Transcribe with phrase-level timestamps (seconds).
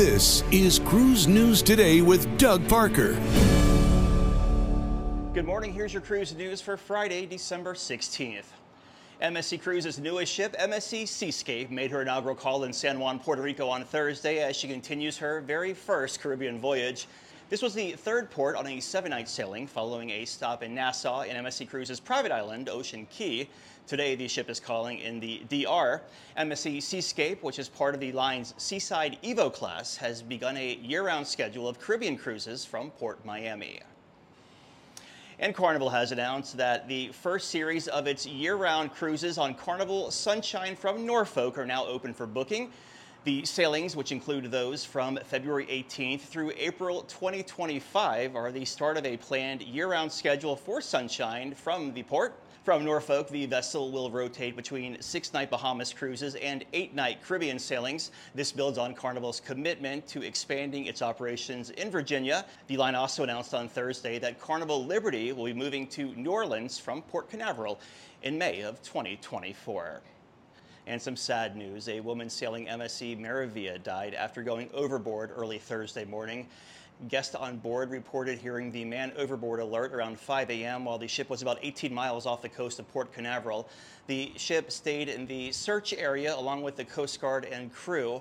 [0.00, 3.20] This is Cruise News Today with Doug Parker.
[5.34, 5.74] Good morning.
[5.74, 8.46] Here's your cruise news for Friday, December 16th.
[9.20, 13.68] MSC Cruises' newest ship, MSC Seascape, made her inaugural call in San Juan, Puerto Rico
[13.68, 17.06] on Thursday as she continues her very first Caribbean voyage.
[17.50, 21.22] This was the third port on a seven night sailing following a stop in Nassau
[21.22, 23.48] and MSC Cruises' private island, Ocean Cay.
[23.88, 26.00] Today, the ship is calling in the DR.
[26.38, 31.04] MSC Seascape, which is part of the line's Seaside Evo class, has begun a year
[31.04, 33.80] round schedule of Caribbean cruises from Port Miami.
[35.40, 40.12] And Carnival has announced that the first series of its year round cruises on Carnival
[40.12, 42.70] Sunshine from Norfolk are now open for booking.
[43.22, 49.04] The sailings, which include those from February 18th through April 2025, are the start of
[49.04, 52.32] a planned year round schedule for Sunshine from the port.
[52.64, 57.58] From Norfolk, the vessel will rotate between six night Bahamas cruises and eight night Caribbean
[57.58, 58.10] sailings.
[58.34, 62.46] This builds on Carnival's commitment to expanding its operations in Virginia.
[62.68, 66.78] The line also announced on Thursday that Carnival Liberty will be moving to New Orleans
[66.78, 67.80] from Port Canaveral
[68.22, 70.00] in May of 2024.
[70.86, 76.04] And some sad news a woman sailing MSC Meraviglia died after going overboard early Thursday
[76.04, 76.46] morning.
[77.08, 80.84] Guests on board reported hearing the man overboard alert around 5 a.m.
[80.84, 83.68] while the ship was about 18 miles off the coast of Port Canaveral.
[84.06, 88.20] The ship stayed in the search area along with the Coast Guard and crew.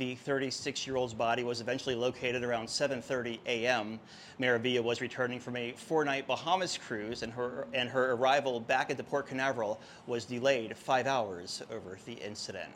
[0.00, 4.00] The 36-year-old's body was eventually located around 7:30 a.m.
[4.40, 8.96] Meraviglia was returning from a four-night Bahamas cruise, and her and her arrival back at
[8.96, 12.72] the Port Canaveral was delayed five hours over the incident.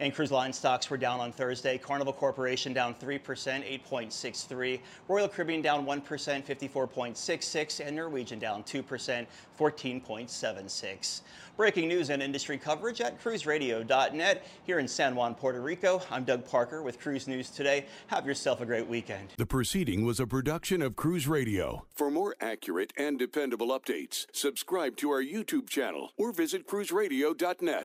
[0.00, 1.78] And cruise line stocks were down on Thursday.
[1.78, 4.80] Carnival Corporation down 3%, 8.63.
[5.08, 7.86] Royal Caribbean down 1%, 54.66.
[7.86, 9.26] And Norwegian down 2%,
[9.58, 11.20] 14.76.
[11.56, 14.46] Breaking news and industry coverage at cruiseradio.net.
[14.64, 17.86] Here in San Juan, Puerto Rico, I'm Doug Parker with Cruise News Today.
[18.08, 19.30] Have yourself a great weekend.
[19.38, 21.86] The proceeding was a production of Cruise Radio.
[21.94, 27.74] For more accurate and dependable updates, subscribe to our YouTube channel or visit cruiseradio.net.